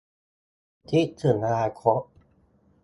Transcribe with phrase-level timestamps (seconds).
[0.89, 1.99] คิดถึงอนาคต